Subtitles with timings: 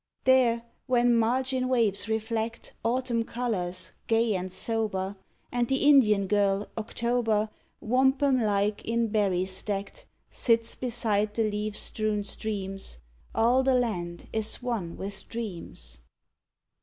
[0.23, 5.15] There, when margin waves reflect Autumn colors, gay and sober,
[5.51, 12.23] And the Indian girl, October, Wampum like in berries decked, Sits beside the leaf strewn
[12.23, 12.97] streams,
[13.35, 15.99] All the land is one with dreams.